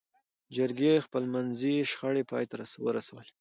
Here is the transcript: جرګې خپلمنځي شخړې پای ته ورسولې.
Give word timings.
جرګې 0.55 1.03
خپلمنځي 1.05 1.75
شخړې 1.91 2.23
پای 2.31 2.45
ته 2.51 2.55
ورسولې. 2.85 3.29